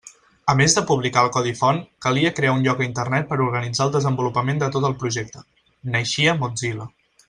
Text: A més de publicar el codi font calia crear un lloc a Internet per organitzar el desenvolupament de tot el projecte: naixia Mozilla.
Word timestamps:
A 0.53 0.53
més 0.61 0.75
de 0.77 0.83
publicar 0.91 1.23
el 1.25 1.29
codi 1.35 1.51
font 1.59 1.81
calia 2.07 2.33
crear 2.39 2.55
un 2.61 2.65
lloc 2.69 2.81
a 2.81 2.87
Internet 2.89 3.29
per 3.35 3.39
organitzar 3.47 3.89
el 3.89 3.95
desenvolupament 3.99 4.67
de 4.67 4.73
tot 4.79 4.91
el 4.93 5.01
projecte: 5.05 5.49
naixia 5.97 6.39
Mozilla. 6.45 6.95